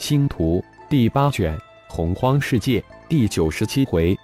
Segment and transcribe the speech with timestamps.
[0.00, 4.16] 星图第八卷洪荒世界第九十七回，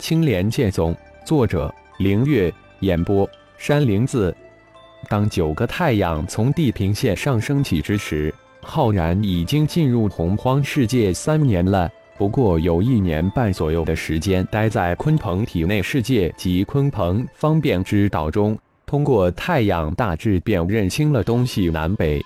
[0.00, 0.94] 青莲剑宗。
[1.24, 2.52] 作者：凌月。
[2.80, 4.36] 演播：山灵子。
[5.08, 11.88] 当九个太阳从地平线上升起之时，浩然已经进入洪荒世界三年了。
[12.18, 22.20] 不过有一年半左右的时间待在鲲鹏体内世界及鲲鹏方便之道中，通过太阳大致便认清了东西南北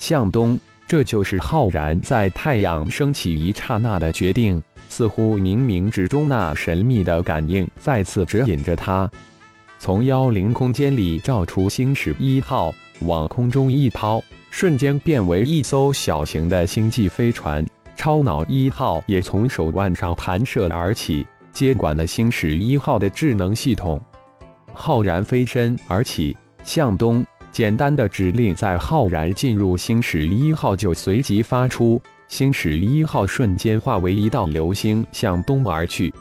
[0.00, 0.58] 向东。
[0.88, 9.08] 这就是浩然在太阳升起一刹那的决定，似乎冥冥之中那神秘的感应再次指引着他。
[9.78, 17.62] 从妖灵空间里照出星矢一号，往空中一抛，瞬间变为一艘小型的星际飞船。
[17.94, 24.00] 超脑一号也从手腕上弹射而起，接管了星矢一号的智能系统。
[24.72, 27.22] 浩然飞身而起，向东。
[27.50, 36.12] 简单的指令在浩然进入星矢一号就随即发出，星矢一号瞬间化为一道流星向东而去。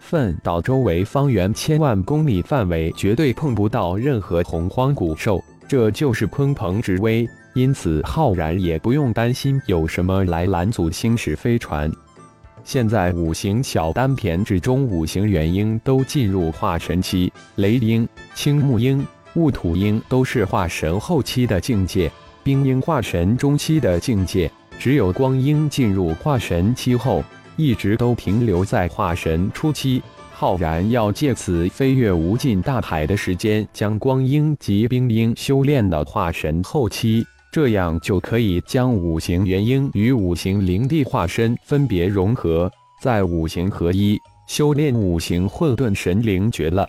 [0.00, 7.28] 粪岛周围方圆千万公里范围绝对碰不到任何洪荒古兽，这就是鲲鹏之威。
[7.54, 11.90] 因此浩然也不用担心有什么来拦阻星矢飞船。
[12.62, 19.04] 现在五行小丹田之中，五行元婴都进入化神期，雷鹰、青木鹰。
[19.34, 22.10] 雾土鹰都是化神后期的境界，
[22.42, 27.22] 冰鹰化神中期的境界，只有光鹰进入化神期后，
[27.56, 30.02] 一直都停留在化神初期。
[30.32, 42.70] 浩然要借此飞越无尽大海的时间，将光鹰及冰鹰修炼到化神后期，这样就可以将五行元婴与五行灵帝化身分别融合，
[43.02, 46.86] 在五行合一，修炼五行混沌神灵诀了。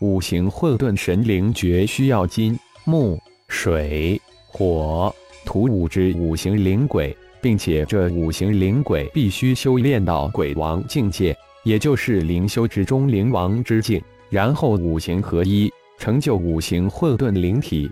[0.00, 5.12] 五行混沌神灵诀需要金、木、水、火、
[5.44, 15.68] 土五只五行灵鬼，并且这五行灵鬼必须修炼到鬼王境界，也就是灵修之中灵王之境，然后五行合一，
[15.98, 17.90] 成就五行混沌灵体。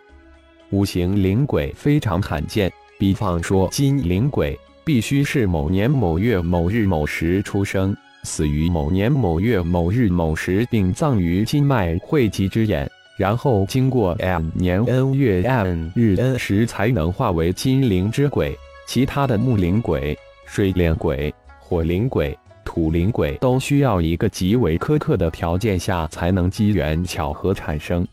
[0.71, 7.97] 五行灵鬼非常罕见，比方说金灵鬼，必须是某年某月某日某时出生。
[8.27, 18.55] 死于某年某月某日某时，并葬于金脉汇集之眼，然后经过 M 年 N 月 N 日 N 时，才能化为金灵之鬼。
[18.87, 28.07] 其他的木灵鬼、水灵鬼、火灵鬼、土灵鬼，都需要一个极为苛刻的条件下才能机缘巧合产生。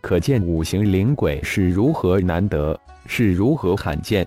[0.00, 4.26] 可见五行灵鬼是如何难得，是如何罕见。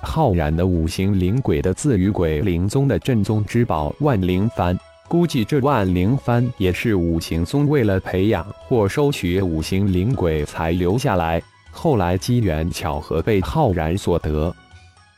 [0.00, 4.78] 浩然的五行灵鬼的自与鬼灵宗的镇宗之宝万灵幡，
[5.08, 11.42] 估计这万灵幡也是五行宗为了培养或收取五行灵鬼才留下来，
[11.72, 14.54] 后来机缘巧合被浩然所得。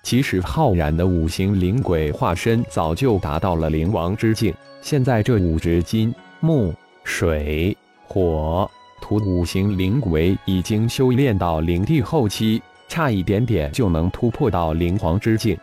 [0.02, 6.74] 其实浩然的五行灵鬼化身早就达到了灵王之境，现在这五只金、木、
[7.04, 7.76] 水、
[8.06, 8.68] 火、
[9.02, 12.62] 土五行灵鬼已经修炼到灵帝后期。
[12.90, 15.56] 差一点点就能突破到灵皇之境，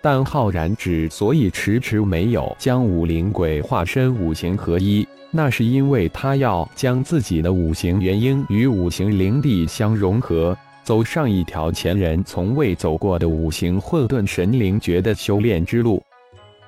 [0.00, 16.02] 但浩然之所以迟迟没有将五灵鬼化身五行合一，那是因为他要将自己的五行元婴与五行灵帝相融合，走上一条前人从未走过的五行混沌神灵诀的修炼之路。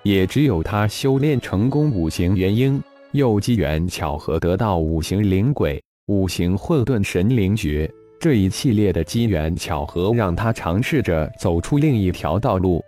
[0.02, 2.78] 也只有他修炼成功五行元婴，
[3.12, 7.90] 又机缘巧合得到五行灵鬼、五行混沌神灵诀。
[8.18, 12.82] 这一系列的机缘巧合，让他尝试着走出另一条道路。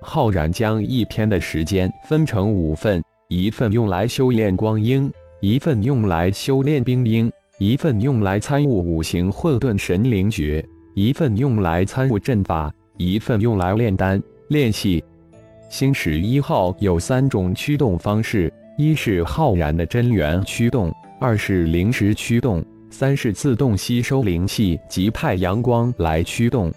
[0.00, 5.10] 浩然将一天的时间分成五份：一份用来修炼光阴，
[5.40, 15.02] 一份用来修炼冰鹰，一份用来参悟五行混沌神灵诀，一份用来参悟阵法，一份用来炼丹炼气。
[15.68, 22.64] 星矢一号有三种驱动方式：一是浩然的真元驱动，二是灵石驱动。
[22.98, 26.72] 三是自动吸收灵气及太阳光来驱动，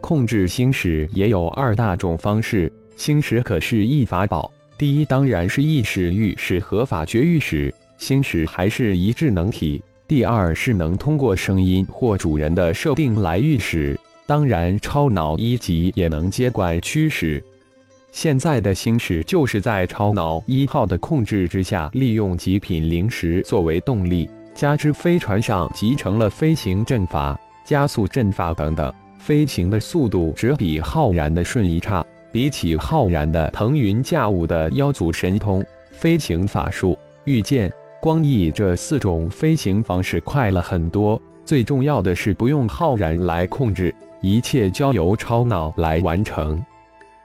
[0.00, 2.72] 控制星矢也有二大种方式。
[2.96, 9.80] 星矢可是一法宝，第一当然是意识御史和法觉御史，星矢还是一智能体。
[10.08, 13.96] 第二是能通过声音或主人的设定来御史，
[14.26, 17.40] 当然超脑一级也能接管驱使。
[18.10, 24.28] 现在的星矢就是在超脑一号的控制之下，利用极品灵石作为动力。
[24.54, 32.04] 加之飞船上集成了飞行阵法、加速阵法等等，飞行的速度只比浩然的瞬移差。
[32.30, 41.20] 比起浩然的腾云驾雾的妖族神通、飞行法术、御剑、光翼这四种飞行方式快了很多。
[41.44, 46.64] 最重要的是不用浩然来控制，一切交由超脑来完成。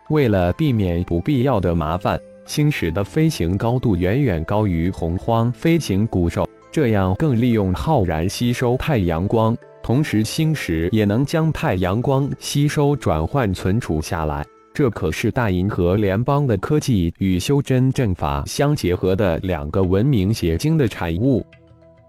[0.09, 6.48] 为了避免不必要的麻烦，星矢的飞行高度远远高于洪荒飞行古兽，
[6.81, 9.53] 这样更利用浩然吸收太阳光，
[9.83, 14.45] 同时星矢也能将太阳光吸收转换存储下来。
[14.73, 21.45] 这可是大银河联邦的科技与修真阵法相结合的两个文明结晶的产物。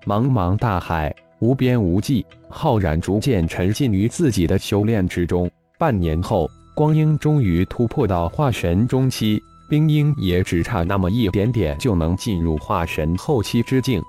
[0.07, 5.51] 茫茫大海，无边无际，浩然逐渐沉浸于自己的修炼之中。
[5.81, 6.49] 半年后。
[6.77, 14.01] 光阴终于突破到化神中期，冰鹰也只差那么一点点就能进入化神后期之境。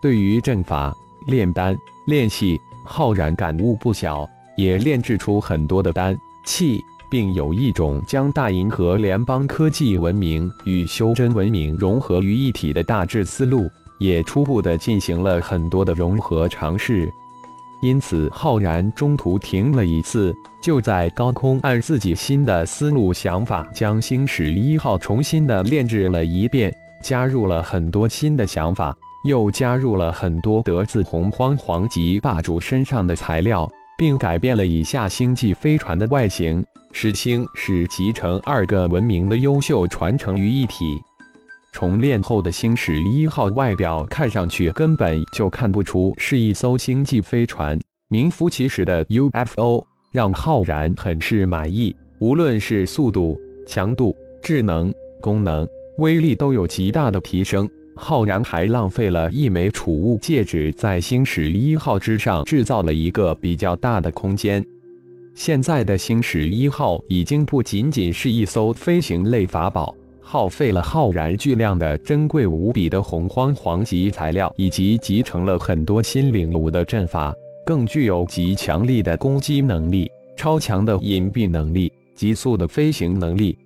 [0.00, 0.96] 对于阵法、
[1.26, 6.80] 炼丹、炼器，浩然感悟不小，也炼制出很多的丹器，
[7.10, 13.68] 并有一种将大银河联邦科技文明与修真文明融合于一体的大致思路，
[13.98, 17.10] 也初步的进行了很多的融合尝试。
[17.80, 41.00] 因此，浩然中途停了一次，就在高空按自己新的思路想法，将星矢一号重新的炼制了一遍，加入了很多新的想法，又加入了很多得自洪荒皇级霸主身上的材料，并改变了以下星际飞船的外形，使星矢集成二个文明的优秀传承于一体。
[41.72, 47.78] 重炼后的星矢一号外表看上去根本就看不出是一艘星际飞船，
[48.08, 51.94] 名副其实的 UFO，让浩然很是满意。
[52.20, 55.68] 无论是速度、强度、智能、功能、
[55.98, 57.68] 威力都有极大的提升。
[58.00, 64.64] 浩然还浪费了一枚储物戒指，在星矢一号之上制造了一个比较大的空间。
[65.34, 69.94] 现在的星矢一号已经不仅仅是一艘飞行类法宝。
[70.20, 77.34] 耗费了浩然巨量的珍贵无比的洪荒黄级材料，以及集成了很多新领悟的阵法，
[77.64, 83.56] 更具有极强力的攻击能力、超强的隐蔽能力、急速的飞行能力。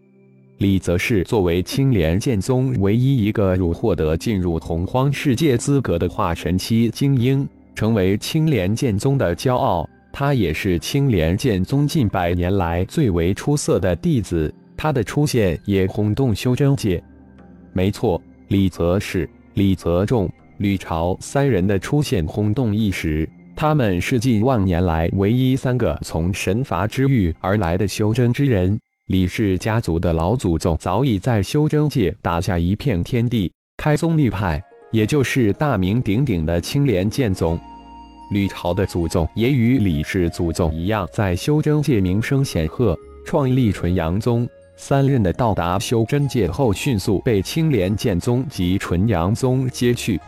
[0.62, 9.85] 李则是作为青莲剑宗唯一一个入获得进入洪荒世界资格的化神期精英，成为青莲剑宗的骄傲。
[10.12, 14.55] 他也是青莲剑宗近百年来最为出色的弟子。
[14.76, 17.03] 他的出现也轰动修真界。
[17.73, 23.29] 没错，李泽是、李泽仲、吕朝三人的出现轰动一时。
[23.56, 28.79] 他们是近万年来唯一三个从神罚之域而来的修真之人。
[29.09, 34.63] 李氏家族的老祖宗早已在修真界打下一片天地，开宗立派，
[34.93, 37.59] 也就是大名鼎鼎的青莲剑宗。
[38.31, 42.97] 吕朝的祖宗也与李氏祖宗一样，在修真界名声显赫，
[43.27, 44.49] 创立纯阳宗。
[44.77, 50.19] 三任的到达修真界后，迅速被青莲剑宗及纯阳宗接去。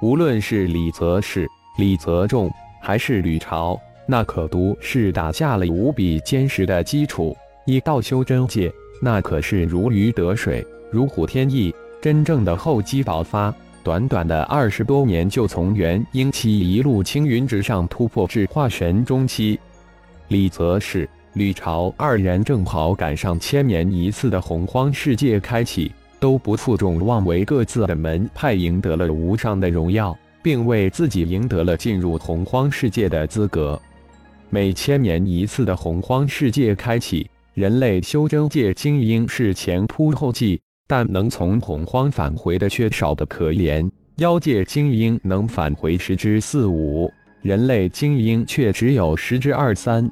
[0.00, 2.48] 无论是李泽是、李泽仲，
[2.80, 7.36] 还是吕朝，那可都是打下了无比坚实的基础。
[7.66, 13.54] 一到修真界，那可是如鱼得水，如虎添翼，真正的厚积薄发。
[13.82, 19.58] 短短的二十多年，就从元婴期一路青云直上，突破至化神中期。
[20.28, 21.08] 李泽是。
[21.34, 25.90] 吕朝二人正好赶上千年一次的洪荒世界开启，
[26.20, 33.76] 都不负众望，为各自的门派赢得了无上的荣耀，并为自己赢得了进入洪荒世界的资格。
[34.48, 43.88] 每千年一次的洪荒世界开启，人类修真界精英是前仆后继，但能从洪荒返回的却少得可怜。
[44.16, 47.08] 妖界精英能返回十之四五，
[47.42, 50.10] 人类精英却只有十之二三。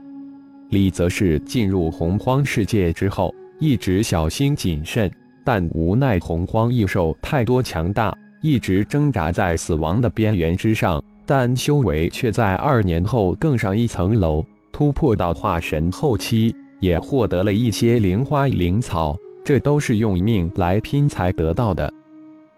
[0.70, 5.10] 李则是进入洪荒世界之后，一直小心谨慎，
[5.44, 11.02] 但无奈洪荒异兽太多强大，一直挣扎在死亡的边缘之上。
[11.26, 21.90] 但修为却在二年后更上一层楼，突破到化神后期，也获得了一些灵花灵草，这都是用命来拼才得到的。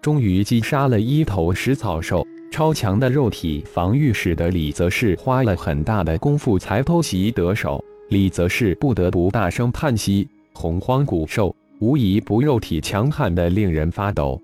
[0.00, 7.85] 终于击杀了一头食草兽，超强的肉体防御使得李则是花了很大的功夫才偷袭得手。
[8.09, 14.40] 李则是不得不大声叹息：“洪荒古兽无疑不肉体强悍的令人发抖。”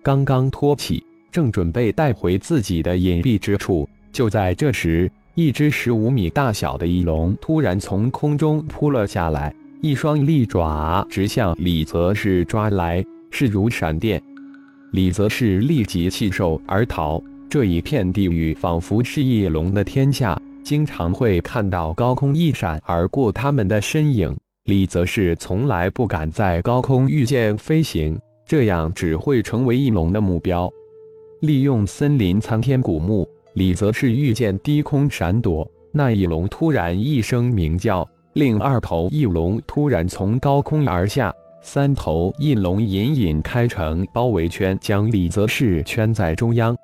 [0.00, 14.20] 刚刚托起，正准备带回自己的隐蔽之处，就在这时，一只十五米大小的翼龙突然从空中扑了下来，一双利爪直向李则是抓来，势如闪电。
[14.90, 17.22] 李则是立即弃兽而逃。
[17.48, 20.36] 这一片地域仿佛是翼龙的天下。
[20.64, 30.68] 经常会看到高空一闪而过他们的身影，李则是从来不敢在高空御剑飞行，这样只会成为翼龙的目标。
[31.42, 33.24] 利用森林苍天古木，
[33.58, 46.76] 李则是御剑低空闪躲，那翼龙突然一声鸣叫，另二头翼龙突然从高空而下，三头翼龙隐隐开成包围圈，将李泽世圈在中央。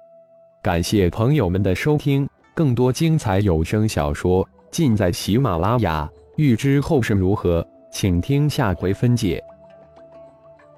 [0.64, 6.10] 感谢朋友们的收听，更多精彩有声小说尽在喜马拉雅。
[6.36, 9.40] 欲知后事如何，请听下回分解。